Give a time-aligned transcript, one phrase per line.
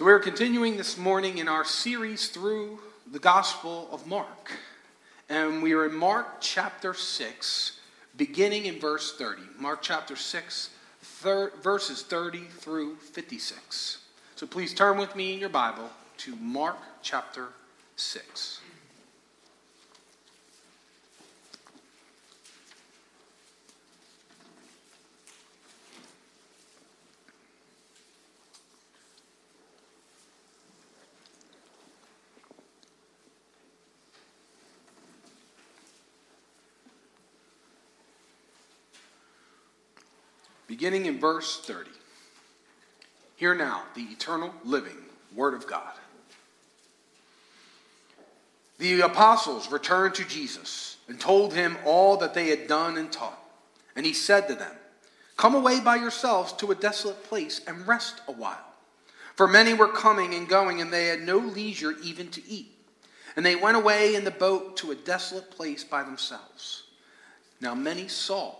[0.00, 2.78] So we're continuing this morning in our series through
[3.12, 4.50] the Gospel of Mark.
[5.28, 7.78] And we are in Mark chapter 6,
[8.16, 9.42] beginning in verse 30.
[9.58, 10.70] Mark chapter 6,
[11.02, 13.98] thir- verses 30 through 56.
[14.36, 17.48] So please turn with me in your Bible to Mark chapter
[17.96, 18.62] 6.
[40.80, 41.90] Beginning in verse 30.
[43.36, 44.96] Hear now the eternal living
[45.36, 45.92] Word of God.
[48.78, 53.38] The apostles returned to Jesus and told him all that they had done and taught.
[53.94, 54.72] And he said to them,
[55.36, 58.64] Come away by yourselves to a desolate place and rest a while.
[59.36, 62.72] For many were coming and going, and they had no leisure even to eat.
[63.36, 66.84] And they went away in the boat to a desolate place by themselves.
[67.60, 68.59] Now many saw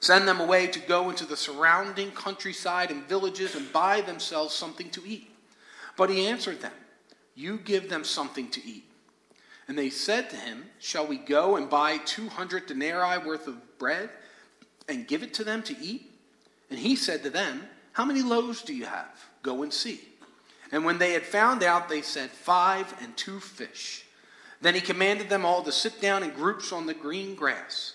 [0.00, 4.88] Send them away to go into the surrounding countryside and villages and buy themselves something
[4.90, 5.30] to eat.
[5.96, 6.72] But he answered them,
[7.34, 8.84] You give them something to eat.
[9.68, 14.08] And they said to him, Shall we go and buy 200 denarii worth of bread
[14.88, 16.10] and give it to them to eat?
[16.70, 19.28] And he said to them, How many loaves do you have?
[19.42, 20.00] Go and see.
[20.72, 24.06] And when they had found out, they said, Five and two fish.
[24.62, 27.94] Then he commanded them all to sit down in groups on the green grass.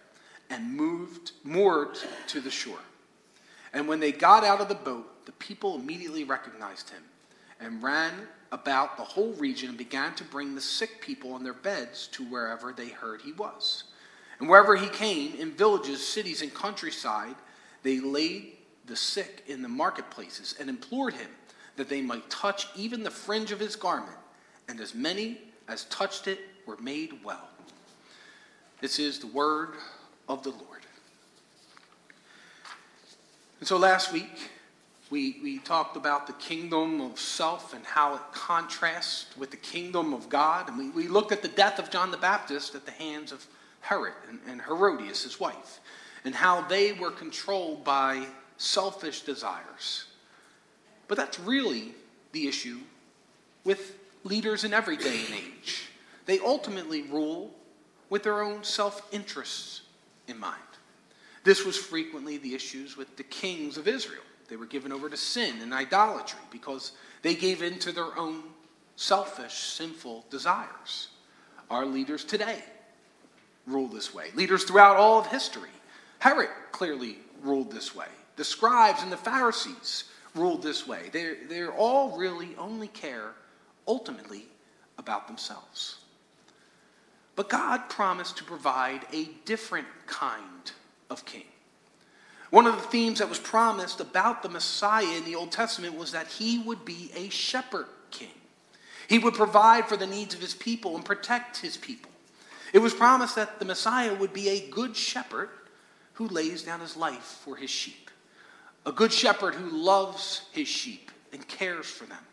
[0.51, 1.97] and moved moored
[2.27, 2.77] to the shore.
[3.73, 7.01] And when they got out of the boat, the people immediately recognized him
[7.59, 8.11] and ran
[8.51, 12.23] about the whole region and began to bring the sick people on their beds to
[12.25, 13.85] wherever they heard he was.
[14.39, 17.35] And wherever he came, in villages, cities, and countryside,
[17.83, 18.53] they laid
[18.87, 21.29] the sick in the marketplaces and implored him
[21.77, 24.17] that they might touch even the fringe of his garment.
[24.67, 25.37] And as many
[25.69, 27.47] as touched it were made well.
[28.81, 29.75] This is the word
[30.27, 30.81] of the Lord.
[33.59, 34.51] And so last week,
[35.11, 40.13] we, we talked about the kingdom of self and how it contrasts with the kingdom
[40.13, 40.69] of God.
[40.69, 43.45] And we, we looked at the death of John the Baptist at the hands of
[43.81, 45.79] Herod and, and Herodias, his wife,
[46.23, 48.25] and how they were controlled by
[48.57, 50.05] selfish desires.
[51.07, 51.93] But that's really
[52.31, 52.79] the issue
[53.65, 55.89] with leaders in every day and age.
[56.25, 57.51] They ultimately rule
[58.09, 59.81] with their own self interests
[60.31, 60.55] in mind.
[61.43, 64.23] This was frequently the issues with the kings of Israel.
[64.49, 68.43] They were given over to sin and idolatry because they gave in to their own
[68.95, 71.09] selfish, sinful desires.
[71.69, 72.63] Our leaders today
[73.65, 74.29] rule this way.
[74.35, 75.69] Leaders throughout all of history.
[76.19, 78.07] Herod clearly ruled this way.
[78.35, 80.05] The scribes and the Pharisees
[80.35, 81.09] ruled this way.
[81.11, 83.31] They're, they're all really only care
[83.87, 84.45] ultimately
[84.97, 86.00] about themselves.
[87.35, 90.71] But God promised to provide a different kind
[91.09, 91.45] of king.
[92.49, 96.11] One of the themes that was promised about the Messiah in the Old Testament was
[96.11, 98.27] that he would be a shepherd king.
[99.07, 102.11] He would provide for the needs of his people and protect his people.
[102.73, 105.49] It was promised that the Messiah would be a good shepherd
[106.13, 108.09] who lays down his life for his sheep,
[108.85, 112.23] a good shepherd who loves his sheep and cares for them.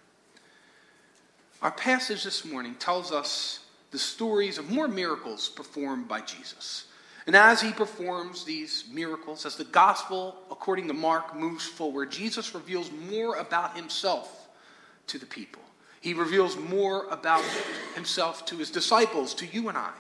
[1.62, 6.86] Our passage this morning tells us the stories of more miracles performed by Jesus.
[7.26, 12.54] And as he performs these miracles, as the gospel, according to Mark, moves forward, Jesus
[12.54, 14.48] reveals more about himself
[15.08, 15.62] to the people.
[16.00, 17.44] He reveals more about
[17.94, 19.92] himself to his disciples, to you and I.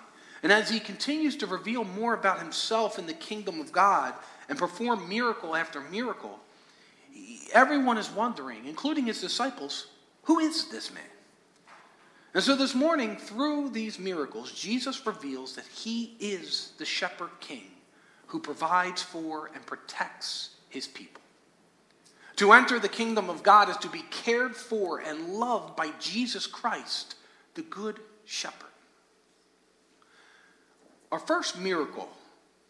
[0.42, 4.14] And as he continues to reveal more about himself in the kingdom of God
[4.48, 6.38] and perform miracle after miracle,
[7.52, 9.88] everyone is wondering, including his disciples,
[10.22, 11.02] who is this man?
[12.38, 17.64] And so this morning, through these miracles, Jesus reveals that he is the shepherd king
[18.28, 21.20] who provides for and protects his people.
[22.36, 26.46] To enter the kingdom of God is to be cared for and loved by Jesus
[26.46, 27.16] Christ,
[27.54, 28.70] the good shepherd.
[31.10, 32.08] Our first miracle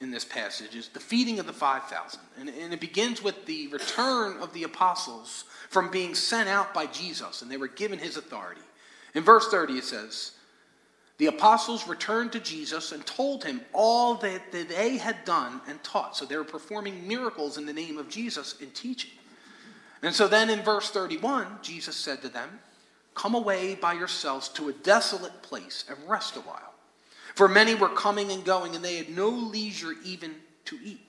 [0.01, 2.19] in this passage is the feeding of the 5,000.
[2.41, 6.87] And, and, it begins with the return of the apostles from being sent out by
[6.87, 8.63] Jesus, and they were given his authority.
[9.19, 10.31] In verse 30, it says,
[11.17, 16.17] The apostles returned to Jesus and told him all that, they had done and taught.
[16.17, 19.11] So they were performing miracles in the name of Jesus and teaching.
[20.05, 22.61] And so then in verse 31, Jesus said to them,
[23.17, 26.75] Come away by yourselves to a desolate place and rest a while.
[27.35, 30.37] For many were coming and going, and they had no leisure even
[30.67, 31.01] to eat.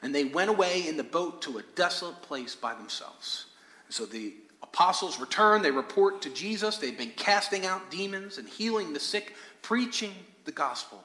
[0.00, 3.48] And they went away in the boat to a desolate place by themselves.
[3.90, 4.32] So the
[4.74, 5.62] apostles return.
[5.62, 6.78] They report to Jesus.
[6.78, 10.12] They've been casting out demons and healing the sick, preaching
[10.44, 11.02] the gospel.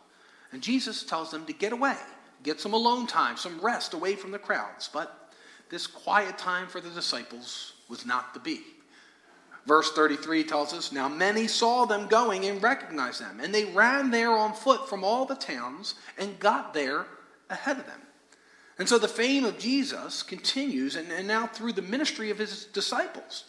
[0.52, 1.96] And Jesus tells them to get away,
[2.42, 4.90] get some alone time, some rest away from the crowds.
[4.92, 5.32] But
[5.70, 8.62] this quiet time for the disciples was not to be.
[9.68, 14.10] Verse 33 tells us Now many saw them going and recognized them, and they ran
[14.10, 17.06] there on foot from all the towns and got there
[17.52, 18.02] ahead of them.
[18.80, 22.66] And so the fame of Jesus continues, and, and now through the ministry of his
[22.66, 23.44] disciples.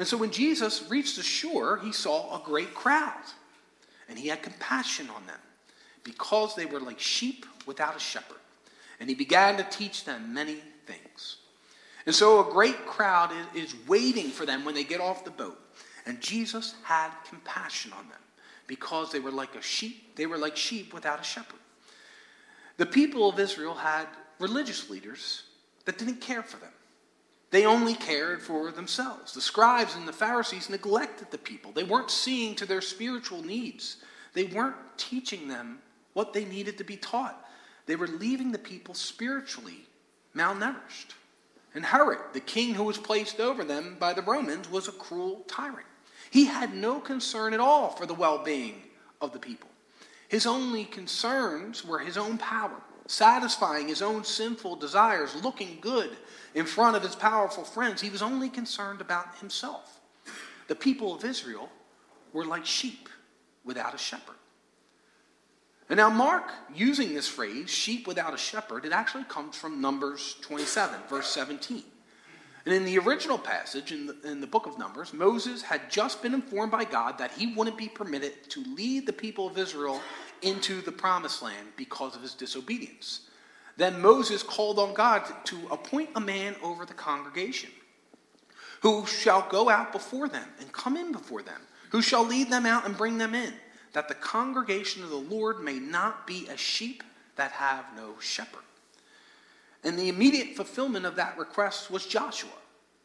[0.00, 3.22] And so when Jesus reached the shore, he saw a great crowd,
[4.08, 5.38] and he had compassion on them
[6.04, 8.38] because they were like sheep without a shepherd.
[8.98, 10.56] And he began to teach them many
[10.86, 11.36] things.
[12.06, 15.60] And so a great crowd is, waiting for them when they get off the boat.
[16.06, 18.20] And Jesus had compassion on them
[18.66, 21.60] because they were like a sheep, they were like sheep without a shepherd.
[22.78, 24.06] The people of Israel had
[24.38, 25.42] religious leaders
[25.84, 26.72] that didn't care for them.
[27.50, 29.34] They only cared for themselves.
[29.34, 31.72] The scribes and the Pharisees neglected the people.
[31.72, 33.96] They weren't seeing to their spiritual needs.
[34.34, 35.80] They weren't teaching them
[36.12, 37.44] what they needed to be taught.
[37.86, 39.86] They were leaving the people spiritually
[40.34, 41.14] malnourished.
[41.74, 45.44] And Herod, the king who was placed over them by the Romans, was a cruel
[45.48, 45.86] tyrant.
[46.30, 48.82] He had no concern at all for the well being
[49.20, 49.68] of the people.
[50.28, 52.80] His only concerns were his own power
[53.10, 56.10] satisfying his own sinful desires, looking good
[56.54, 58.00] in front of his powerful friends.
[58.00, 60.00] He was only concerned about himself.
[60.68, 61.68] The people of Israel
[62.32, 63.08] were like sheep
[63.64, 64.36] without a shepherd.
[65.88, 70.36] And now, Mark, using this phrase, sheep without a shepherd, it actually comes from Numbers
[70.42, 71.82] 27, verse 17.
[72.64, 76.22] And in the original passage in the, in the book of Numbers, Moses had just
[76.22, 80.00] been informed by God that he wouldn't be permitted to lead the people of Israel
[80.42, 83.20] into the promised land because of his disobedience.
[83.76, 87.70] Then Moses called on God to appoint a man over the congregation
[88.82, 92.66] who shall go out before them and come in before them, who shall lead them
[92.66, 93.52] out and bring them in,
[93.92, 97.02] that the congregation of the Lord may not be as sheep
[97.36, 98.62] that have no shepherd.
[99.84, 102.50] And the immediate fulfillment of that request was Joshua,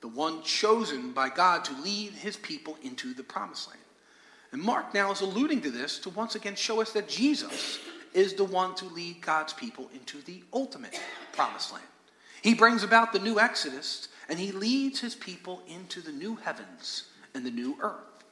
[0.01, 3.79] the one chosen by God to lead his people into the promised land.
[4.55, 7.77] And Mark now is alluding to this to once again show us that Jesus
[8.13, 10.97] is the one to lead God's people into the ultimate
[11.33, 11.83] promised land.
[12.41, 17.09] He brings about the new Exodus and he leads his people into the new heavens
[17.33, 18.23] and the new earth.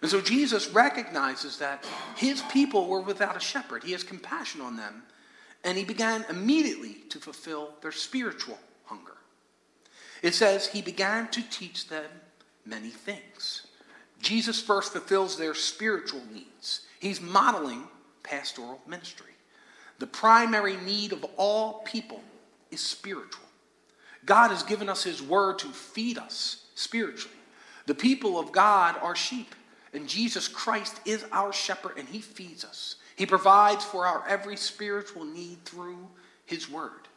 [0.00, 1.84] And so Jesus recognizes that
[2.16, 3.84] his people were without a shepherd.
[3.84, 5.02] He has compassion on them
[5.62, 9.18] and he began immediately to fulfill their spiritual hunger.
[10.22, 12.08] It says he began to teach them
[12.64, 13.66] many things.
[14.22, 16.82] Jesus first fulfills their spiritual needs.
[17.00, 17.84] He's modeling
[18.22, 19.26] pastoral ministry.
[19.98, 22.22] The primary need of all people
[22.70, 23.44] is spiritual.
[24.24, 27.36] God has given us his word to feed us spiritually.
[27.86, 29.54] The people of God are sheep,
[29.92, 32.96] And Jesus Christ is our shepherd, and he feeds us.
[33.14, 36.08] He provides for our every spiritual need through
[36.46, 37.08] his word.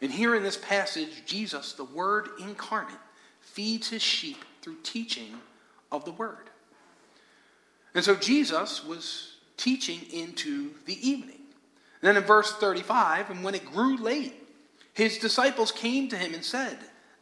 [0.00, 2.98] And here in this passage, Jesus, the word incarnate,
[3.40, 5.38] feeds his sheep through teaching
[5.90, 6.50] of the word.
[7.94, 11.40] And so Jesus was teaching into the evening.
[12.02, 14.34] And then in verse 35, and when it grew late,
[14.92, 16.78] his disciples came to him and said,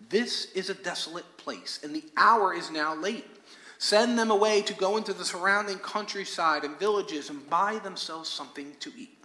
[0.08, 3.26] This is a desolate place, and the hour is now late.
[3.78, 8.72] Send them away to go into the surrounding countryside and villages and buy themselves something
[8.80, 9.18] to eat.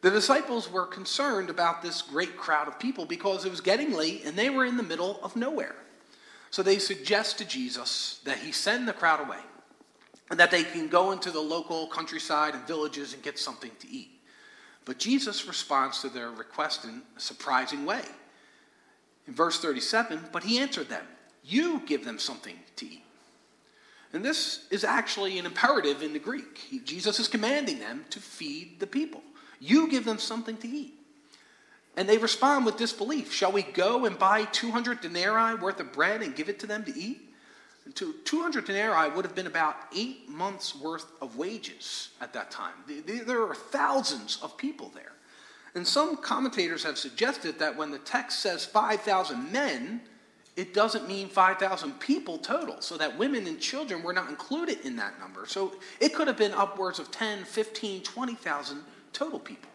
[0.00, 4.24] The disciples were concerned about this great crowd of people because it was getting late
[4.24, 5.74] and they were in the middle of nowhere.
[6.50, 9.40] So they suggest to Jesus that he send the crowd away
[10.30, 13.88] and that they can go into the local countryside and villages and get something to
[13.90, 14.10] eat.
[14.84, 18.02] But Jesus responds to their request in a surprising way.
[19.26, 21.04] In verse 37, but he answered them,
[21.44, 23.04] You give them something to eat.
[24.14, 26.56] And this is actually an imperative in the Greek.
[26.56, 29.20] He, Jesus is commanding them to feed the people.
[29.60, 30.94] You give them something to eat.
[31.98, 33.32] And they respond with disbelief.
[33.32, 36.84] Shall we go and buy 200 denarii worth of bread and give it to them
[36.84, 37.34] to eat?
[37.94, 42.74] 200 denarii would have been about eight months' worth of wages at that time.
[42.86, 45.10] There are thousands of people there.
[45.74, 50.00] And some commentators have suggested that when the text says 5,000 men,
[50.54, 54.94] it doesn't mean 5,000 people total, so that women and children were not included in
[54.96, 55.46] that number.
[55.46, 59.70] So it could have been upwards of 10, 15, 20,000 total people.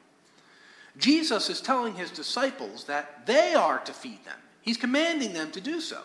[0.98, 5.62] Jesus is telling his disciples that they are to feed them, he's commanding them to
[5.62, 6.02] do so.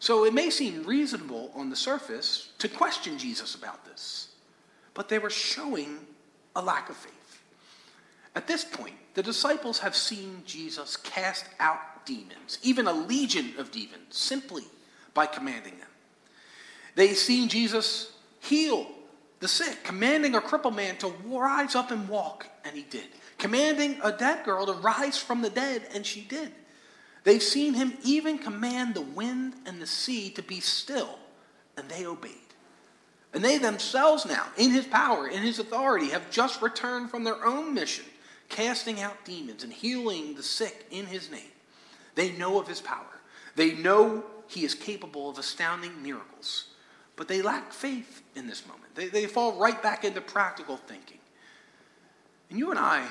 [0.00, 4.28] So it may seem reasonable on the surface to question Jesus about this,
[4.94, 5.98] but they were showing
[6.54, 7.42] a lack of faith.
[8.36, 13.72] At this point, the disciples have seen Jesus cast out demons, even a legion of
[13.72, 14.62] demons, simply
[15.14, 15.88] by commanding them.
[16.94, 18.86] They've seen Jesus heal
[19.40, 23.08] the sick, commanding a crippled man to rise up and walk, and he did.
[23.38, 26.52] Commanding a dead girl to rise from the dead, and she did.
[27.24, 31.18] They've seen him even command the wind and the sea to be still,
[31.76, 32.32] and they obeyed.
[33.32, 37.44] And they themselves now, in his power, in his authority, have just returned from their
[37.44, 38.06] own mission,
[38.48, 41.52] casting out demons and healing the sick in his name.
[42.14, 43.20] They know of his power.
[43.54, 46.68] They know he is capable of astounding miracles.
[47.16, 48.94] But they lack faith in this moment.
[48.94, 51.18] They, they fall right back into practical thinking.
[52.48, 53.06] And you and I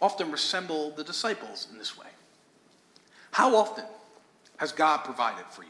[0.00, 2.06] often resemble the disciples in this way.
[3.30, 3.84] How often
[4.56, 5.68] has God provided for you?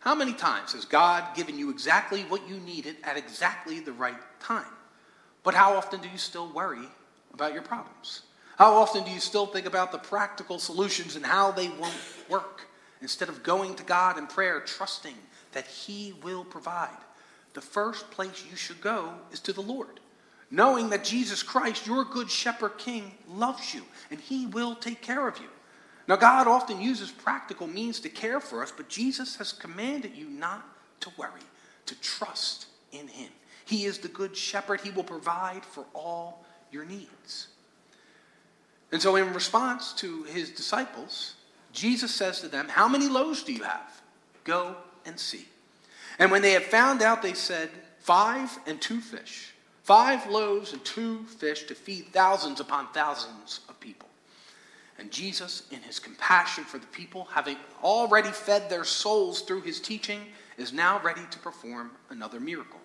[0.00, 4.16] How many times has God given you exactly what you needed at exactly the right
[4.40, 4.64] time?
[5.42, 6.88] But how often do you still worry
[7.34, 8.22] about your problems?
[8.56, 11.96] How often do you still think about the practical solutions and how they won't
[12.28, 12.66] work
[13.00, 15.14] instead of going to God in prayer, trusting
[15.52, 16.96] that He will provide?
[17.54, 20.00] The first place you should go is to the Lord,
[20.50, 25.28] knowing that Jesus Christ, your good shepherd king, loves you and He will take care
[25.28, 25.48] of you.
[26.08, 30.28] Now, God often uses practical means to care for us, but Jesus has commanded you
[30.28, 30.64] not
[31.00, 31.42] to worry,
[31.86, 33.30] to trust in Him.
[33.64, 37.48] He is the good shepherd, He will provide for all your needs.
[38.90, 41.34] And so, in response to His disciples,
[41.72, 44.02] Jesus says to them, How many loaves do you have?
[44.42, 44.76] Go
[45.06, 45.46] and see.
[46.18, 49.54] And when they had found out, they said, Five and two fish.
[49.90, 54.08] Five loaves and two fish to feed thousands upon thousands of people.
[55.00, 59.80] And Jesus, in his compassion for the people, having already fed their souls through his
[59.80, 60.20] teaching,
[60.56, 62.78] is now ready to perform another miracle,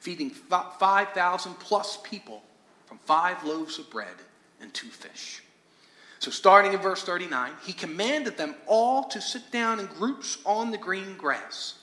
[0.00, 2.42] feeding 5,000 plus people
[2.84, 4.16] from five loaves of bread
[4.60, 5.44] and two fish.
[6.18, 10.72] So, starting in verse 39, he commanded them all to sit down in groups on
[10.72, 11.74] the green grass.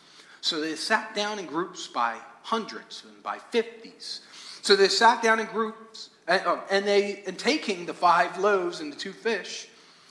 [0.41, 4.21] So they sat down in groups by hundreds and by fifties.
[4.67, 8.81] So they sat down in groups and, uh, and, they, and taking the five loaves
[8.81, 9.69] and the two fish,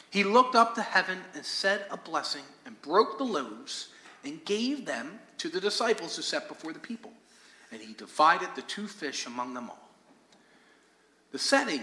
[0.08, 3.88] he looked up to heaven and said a blessing and broke the loaves
[4.25, 7.10] and gave them to the disciples who sat before the people.
[7.70, 9.90] And he divided the two fish among them all.
[11.32, 11.82] The setting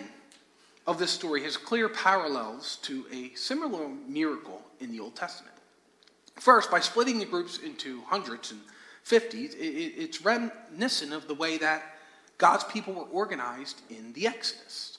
[0.88, 5.54] of this story has clear parallels to a similar miracle in the Old Testament.
[6.40, 8.62] First, by splitting the groups into hundreds and
[9.04, 11.93] fifties, it's reminiscent of the way that
[12.38, 14.98] God's people were organized in the Exodus.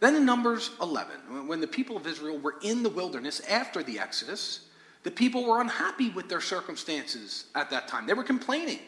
[0.00, 3.98] Then in Numbers 11, when the people of Israel were in the wilderness after the
[3.98, 4.66] Exodus,
[5.02, 8.06] the people were unhappy with their circumstances at that time.
[8.06, 8.80] They were complaining.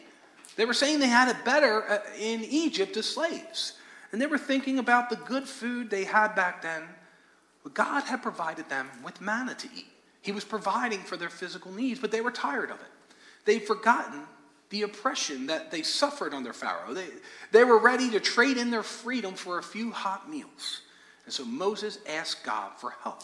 [0.55, 3.73] They were saying they had it better uh, in Egypt as slaves.
[4.11, 6.83] And they were thinking about the good food they had back then.
[7.63, 9.87] But God had provided them with manna to eat.
[10.21, 13.15] He was providing for their physical needs, but they were tired of it.
[13.45, 14.23] They'd forgotten
[14.69, 16.93] the oppression that they suffered under Pharaoh.
[16.93, 17.07] They,
[17.51, 20.81] they were ready to trade in their freedom for a few hot meals.
[21.25, 23.23] And so Moses asked God for help.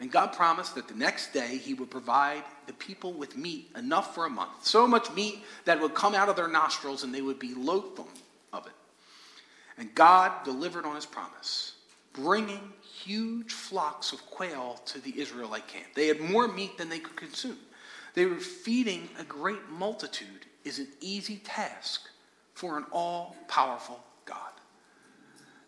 [0.00, 4.14] And God promised that the next day he would provide the people with meat enough
[4.14, 4.64] for a month.
[4.66, 8.08] So much meat that would come out of their nostrils and they would be loathsome
[8.52, 8.72] of it.
[9.78, 11.72] And God delivered on his promise,
[12.12, 12.72] bringing
[13.04, 15.86] huge flocks of quail to the Israelite camp.
[15.94, 17.58] They had more meat than they could consume.
[18.14, 22.08] They were feeding a great multitude is an easy task
[22.54, 24.38] for an all powerful God.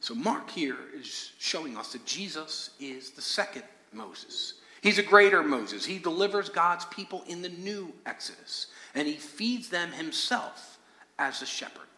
[0.00, 4.54] So, Mark here is showing us that Jesus is the second Moses.
[4.80, 5.84] He's a greater Moses.
[5.84, 10.78] He delivers God's people in the new Exodus, and he feeds them himself
[11.18, 11.88] as a shepherd.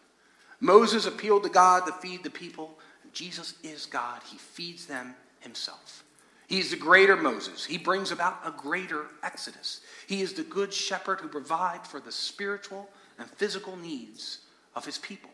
[0.59, 2.79] Moses appealed to God to feed the people.
[3.13, 4.21] Jesus is God.
[4.25, 6.03] He feeds them himself.
[6.49, 7.63] He's the greater Moses.
[7.63, 9.81] He brings about a greater Exodus.
[10.07, 12.89] He is the good shepherd who provides for the spiritual
[13.19, 14.39] and physical needs
[14.73, 15.29] of his people.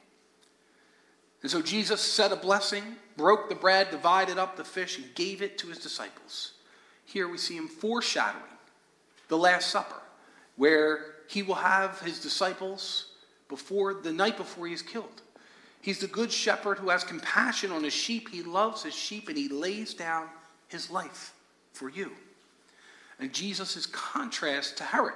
[1.41, 2.83] And so Jesus said a blessing,
[3.15, 6.51] broke the bread, divided up the fish, and gave it to his disciples.
[7.05, 8.43] Here we see him foreshadowing
[9.29, 10.01] the Last Supper,
[10.57, 13.11] where he will have his disciples
[13.47, 15.21] before the night before he is killed.
[15.81, 18.27] He's the good shepherd who has compassion on his sheep.
[18.29, 20.27] He loves his sheep and he lays down
[20.75, 21.33] his life
[21.73, 22.11] for you.
[23.17, 25.13] And Jesus is contrast to Herod,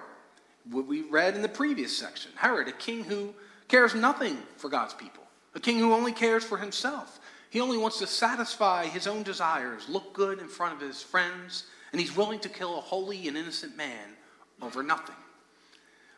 [0.71, 2.31] what we read in the previous section.
[2.35, 3.33] Herod, a king who
[3.67, 5.23] cares nothing for God's people,
[5.53, 7.19] a king who only cares for himself.
[7.49, 11.65] He only wants to satisfy his own desires, look good in front of his friends,
[11.91, 14.15] and he's willing to kill a holy and innocent man
[14.61, 15.15] over nothing.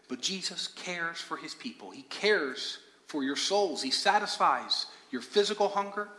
[0.07, 1.89] But Jesus cares for his people.
[1.89, 3.81] He cares for your souls.
[3.81, 6.09] He satisfies your physical hunger.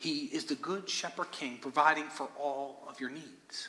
[0.00, 3.68] He is the good shepherd king, providing for all of your needs.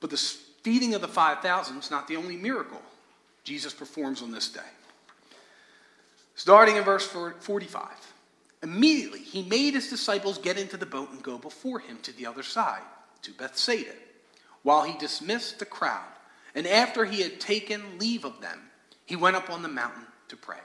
[0.00, 2.82] But the feeding of the 5,000 is not the only miracle
[3.44, 4.60] Jesus performs on this day.
[6.34, 7.88] Starting in verse 45.
[8.64, 12.26] Immediately, he made his disciples get into the boat and go before him to the
[12.26, 12.82] other side,
[13.22, 13.94] to Bethsaida,
[14.64, 16.02] while he dismissed the crowd.
[16.56, 18.60] And after he had taken leave of them,
[19.06, 20.58] he went up on the mountain to pray.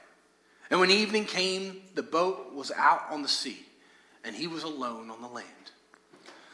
[0.70, 3.58] And when evening came, the boat was out on the sea,
[4.24, 5.46] and he was alone on the land.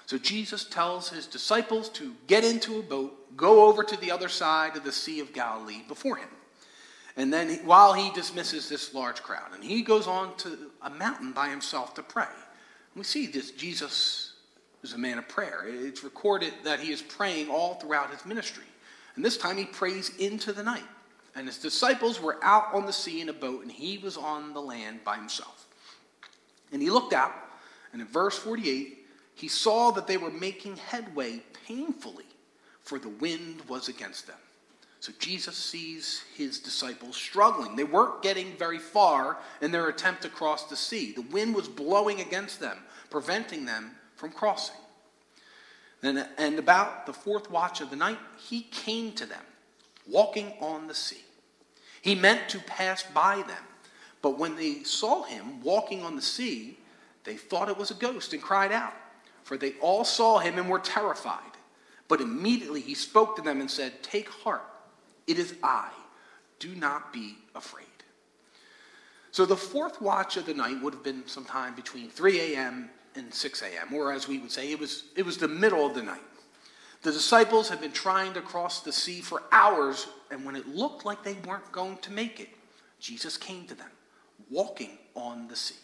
[0.07, 4.29] So Jesus tells his disciples to get into a boat, go over to the other
[4.29, 6.29] side of the Sea of Galilee before him.
[7.17, 10.91] And then he, while he dismisses this large crowd, and he goes on to a
[10.91, 12.27] mountain by himself to pray.
[12.95, 14.35] we see this Jesus
[14.83, 15.65] is a man of prayer.
[15.67, 18.65] It's recorded that he is praying all throughout his ministry.
[19.17, 20.85] And this time he prays into the night
[21.37, 24.55] and his disciples were out on the sea in a boat, and he was on
[24.55, 25.67] the land by himself.
[26.73, 27.33] And he looked out,
[27.93, 32.25] and in verse 48, he saw that they were making headway painfully,
[32.83, 34.37] for the wind was against them.
[35.01, 37.77] So Jesus sees his disciples struggling.
[37.77, 41.13] They weren't getting very far in their attempt to cross the sea.
[41.13, 42.79] The wind was blowing against them,
[43.11, 44.77] preventing them from crossing.
[46.03, 48.19] And, and about the fourth watch of the night,
[48.49, 49.43] he came to them,
[50.09, 51.26] walking on the sea.
[52.07, 53.65] He meant to pass by them.
[54.23, 56.79] But when they saw him walking on the sea,
[57.25, 58.95] they thought it was a ghost and cried out,
[59.43, 61.41] for they all saw him and were terrified.
[62.07, 64.63] But immediately he spoke to them and said, Take heart,
[65.27, 65.91] it is I.
[66.61, 67.87] Do not be afraid.
[69.33, 72.89] So the fourth watch of the night would have been sometime between 3 a.m.
[73.17, 75.97] and 6 a.m., or as we would say, it was, it was the middle of
[75.97, 76.23] the night.
[77.07, 81.05] The disciples had been trying to cross the sea for hours, and when it looked
[81.05, 82.49] like they weren't going to make it,
[82.99, 83.93] Jesus came to them,
[84.51, 85.77] walking on the sea.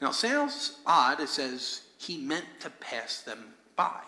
[0.00, 1.18] Now, sounds odd.
[1.18, 4.00] It says he meant to pass them by.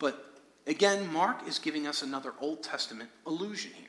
[0.00, 3.86] But again, Mark is giving us another Old Testament allusion here.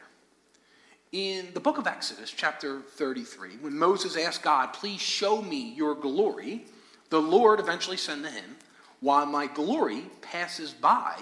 [1.12, 5.96] In the book of Exodus, chapter 33, when Moses asked God, Please show me your
[5.96, 6.66] glory,
[7.10, 8.58] the Lord eventually said to him,
[9.00, 11.16] while my glory passes by,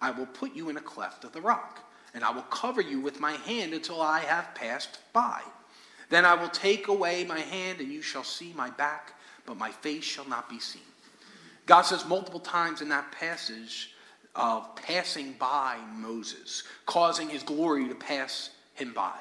[0.00, 1.80] I will put you in a cleft of the rock,
[2.14, 5.40] and I will cover you with my hand until I have passed by.
[6.08, 9.14] Then I will take away my hand, and you shall see my back,
[9.46, 10.82] but my face shall not be seen.
[11.66, 13.94] God says multiple times in that passage
[14.34, 19.18] of passing by Moses, causing his glory to pass him by.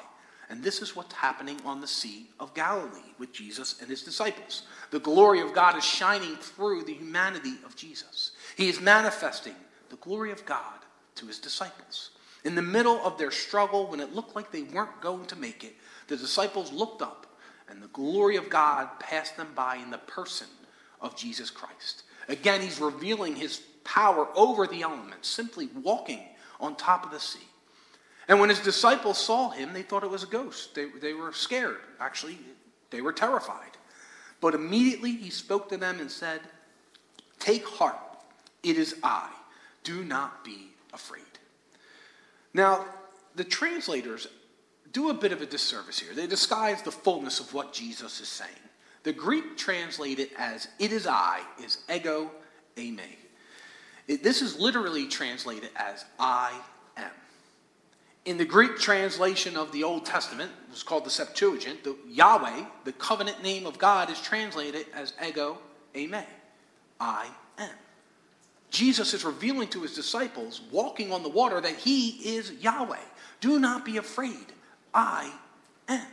[0.52, 4.64] And this is what's happening on the Sea of Galilee with Jesus and his disciples.
[4.92, 8.32] The glory of God is shining through the humanity of Jesus.
[8.58, 9.56] He is manifesting
[9.90, 10.80] the glory of God
[11.16, 12.10] to his disciples.
[12.44, 15.64] In the middle of their struggle, when it looked like they weren't going to make
[15.64, 15.74] it,
[16.08, 17.28] the disciples looked up
[17.70, 20.48] and the glory of God passed them by in the person
[21.00, 22.04] of Jesus Christ.
[22.28, 26.24] Again, he's revealing his power over the elements, simply walking
[26.60, 27.40] on top of the sea.
[28.32, 30.74] And when his disciples saw him, they thought it was a ghost.
[30.74, 31.82] They, they were scared.
[32.00, 32.38] Actually,
[32.89, 33.72] they were terrified.
[34.39, 36.39] But immediately he spoke to them and said,
[37.39, 38.00] Take heart,
[38.63, 39.30] it is I.
[39.84, 41.26] Do not be afraid.
[42.54, 42.86] Now,
[43.36, 44.28] the translators
[44.94, 46.13] do a bit of a disservice here.
[46.13, 48.52] They disguise the fullness of what Jesus is saying.
[49.04, 52.32] The Greek translated as it is I is ego
[52.78, 53.17] eimi.
[54.08, 56.58] It, this is literally translated as I
[56.96, 57.12] am.
[58.24, 62.66] In the Greek translation of the Old Testament, it was called the Septuagint, the Yahweh,
[62.84, 65.58] the covenant name of God, is translated as ego
[65.96, 66.26] eimi.
[67.00, 67.70] I am.
[68.70, 73.04] Jesus is revealing to his disciples, walking on the water, that he is Yahweh.
[73.40, 74.54] Do not be afraid.
[74.94, 75.34] I
[75.88, 76.06] am.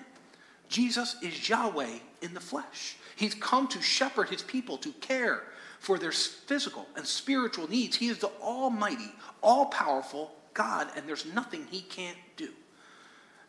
[0.69, 2.97] Jesus is Yahweh in the flesh.
[3.17, 5.43] He's come to shepherd his people, to care
[5.79, 7.97] for their physical and spiritual needs.
[7.97, 12.51] He is the almighty, all powerful God, and there's nothing he can't do.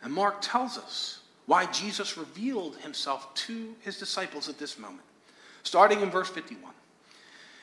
[0.04, 5.02] And Mark tells us why Jesus revealed himself to his disciples at this moment.
[5.63, 6.72] Starting in verse 51.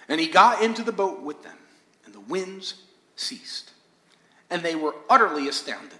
[0.09, 1.57] And he got into the boat with them,
[2.05, 2.75] and the winds
[3.15, 3.71] ceased.
[4.51, 5.99] And they were utterly astounded,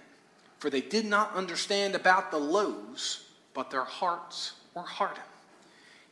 [0.59, 5.23] for they did not understand about the loaves, but their hearts were hardened.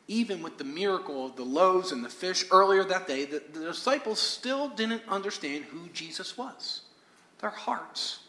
[0.07, 3.65] Even with the miracle of the loaves and the fish earlier that day, the, the
[3.65, 6.84] disciples still didn't understand who Jesus was.
[7.39, 8.19] Their hearts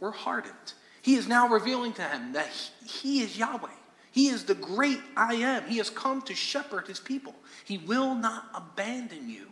[0.00, 0.74] were hardened.
[1.02, 3.68] He is now revealing to them that he, he is Yahweh.
[4.10, 5.64] He is the great I am.
[5.64, 7.34] He has come to shepherd his people.
[7.64, 9.48] He will not abandon you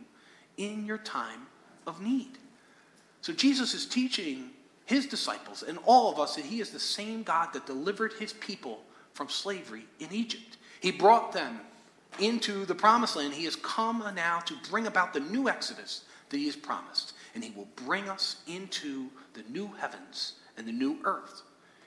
[0.57, 1.47] in your time
[1.87, 2.39] of need.
[3.21, 4.51] So Jesus is teaching
[4.85, 8.33] his disciples and all of us that he is the same God that delivered his
[8.35, 8.81] people
[9.15, 10.57] from slavery in Egypt.
[10.81, 11.61] He brought them
[12.19, 13.35] into the promised land.
[13.35, 17.15] He has come now to bring about the new exodus that he has promised.
[17.35, 21.43] And he will bring us into the new heavens and the new earth.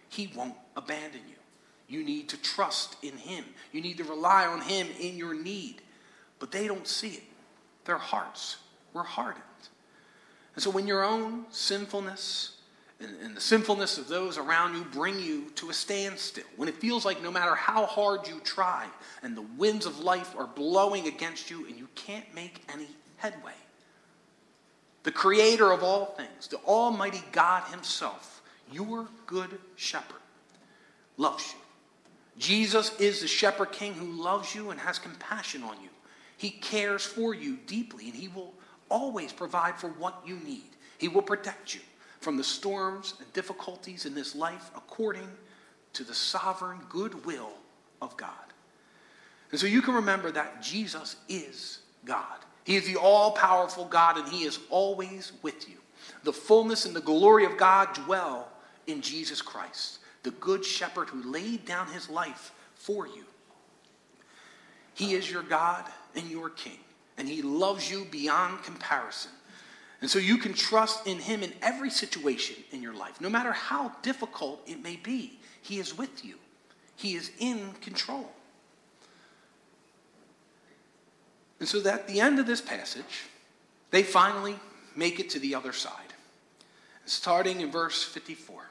[0.10, 1.36] He won't abandon you.
[1.88, 3.46] You need to trust in Him.
[3.72, 5.82] You need to rely on Him in your need.
[6.40, 7.24] But they don't see it.
[7.86, 8.58] Their hearts
[8.94, 9.44] were hardened.
[10.56, 12.58] And so when your own sinfulness
[13.00, 16.76] and, and, the sinfulness of those around you bring you to a standstill, when it
[16.76, 18.88] feels like no matter how hard you try
[19.22, 23.52] and the winds of life are blowing against you and you can't make any headway,
[25.06, 30.20] the creator of all things, the Almighty God Himself, your good shepherd,
[31.18, 31.60] loves you
[32.38, 35.90] Jesus is the shepherd king who loves you and has compassion on you.
[36.38, 38.54] He cares for you deeply, and he will
[38.90, 40.70] always provide for what you need.
[40.98, 41.82] He will protect you
[42.20, 45.30] from the storms and difficulties in this life according
[45.94, 47.54] to the sovereign good will
[48.02, 48.32] of God.
[49.52, 52.40] And so you can remember that Jesus is God.
[52.66, 55.78] He is the all powerful God, and He is always with you.
[56.24, 58.50] The fullness and the glory of God dwell
[58.88, 63.24] in Jesus Christ the good shepherd who laid down his life for you.
[64.96, 66.80] He is your God and your King,
[67.18, 69.32] and he loves you beyond comparison.
[70.02, 73.52] And so you can trust in him in every situation in your life, no matter
[73.52, 75.40] how difficult it may be.
[75.62, 76.36] He is with you,
[76.98, 78.30] he is in control.
[81.60, 83.24] And so at the end of this passage,
[83.92, 84.56] they finally
[84.96, 86.14] make it to the other side.
[87.06, 88.64] Starting in verse 54.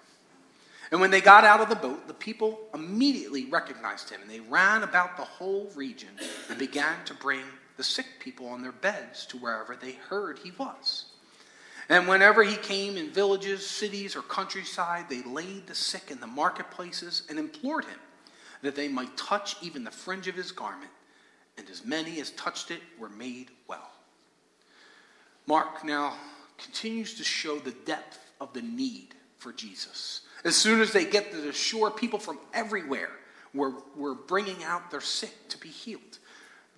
[0.91, 4.41] And when they got out of the boat, the people immediately recognized him, and they
[4.41, 6.11] ran about the whole region
[6.49, 7.43] and began to bring
[7.77, 11.07] the sick people on their beds to wherever they heard he was.
[11.89, 16.27] And whenever he came in villages, cities, or countryside, they laid the sick in the
[16.27, 17.99] marketplaces and implored him
[18.63, 20.91] that they might touch even the fringe of his garment,
[21.57, 23.91] and as many as touched it were made well.
[25.47, 26.15] Mark now
[26.59, 30.23] continues to show the depth of the need for Jesus.
[30.45, 33.11] As soon as they get to the shore, people from everywhere
[33.53, 36.19] were, were bringing out their sick to be healed.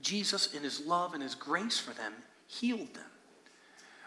[0.03, 2.12] Jesus, in his love and his grace for them,
[2.47, 3.05] healed them.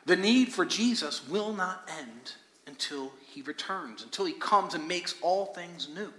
[0.05, 2.33] The need for Jesus will not end
[2.67, 6.13] until he returns, until he comes and makes all things new.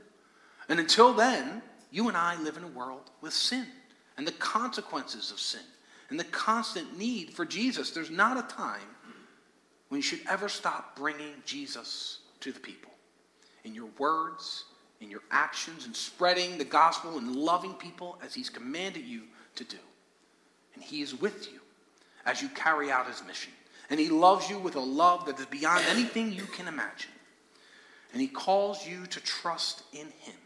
[0.68, 3.66] And until then, you and I live in a world with sin
[4.16, 5.60] and the consequences of sin
[6.10, 7.90] and the constant need for Jesus.
[7.90, 8.80] There's not a time
[9.88, 12.92] when you should ever stop bringing Jesus to the people
[13.64, 14.64] in your words,
[15.00, 19.22] in your actions, and spreading the gospel and loving people as He's commanded you
[19.56, 19.78] to do.
[20.74, 21.60] And He is with you
[22.26, 23.52] as you carry out His mission.
[23.90, 27.10] And He loves you with a love that is beyond anything you can imagine.
[28.12, 30.36] And He calls you to trust in Him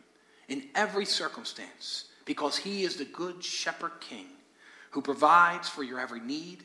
[0.49, 4.27] in every circumstance because He is the good shepherd king
[4.91, 6.63] who provides for your every need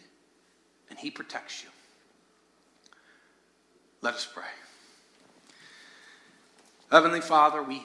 [0.90, 1.70] and He protects you.
[4.02, 4.44] Let us pray.
[6.92, 7.84] Heavenly Father, we,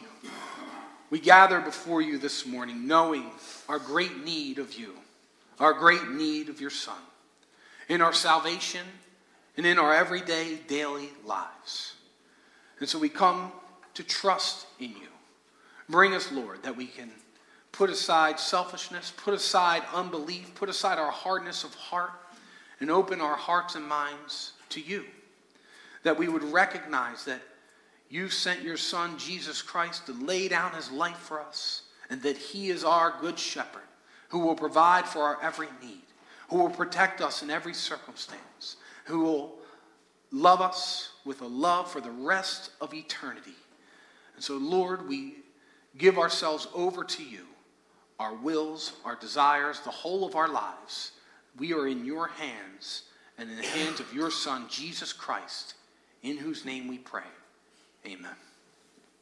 [1.10, 3.30] we gather before you this morning knowing
[3.68, 4.94] our great need of you,
[5.58, 6.96] our great need of your Son,
[7.88, 8.86] in our salvation
[9.56, 11.94] and in our everyday, daily lives.
[12.80, 13.52] And so we come
[13.94, 15.08] to trust in you.
[15.88, 17.10] Bring us, Lord, that we can
[17.74, 22.12] put aside selfishness, put aside unbelief, put aside our hardness of heart,
[22.78, 25.04] and open our hearts and minds to you.
[26.04, 27.42] That we would recognize that
[28.08, 32.36] you sent your Son, Jesus Christ, to lay down his life for us, and that
[32.36, 33.82] he is our good shepherd
[34.28, 36.02] who will provide for our every need,
[36.48, 39.58] who will protect us in every circumstance, who will
[40.30, 43.56] love us with a love for the rest of eternity.
[44.36, 45.38] And so, Lord, we
[45.96, 47.46] give ourselves over to you,
[48.18, 51.12] our wills, our desires, the whole of our lives.
[51.58, 53.02] We are in your hands
[53.38, 55.74] and in the hands of your Son, Jesus Christ,
[56.22, 57.22] in whose name we pray.
[58.06, 58.36] Amen.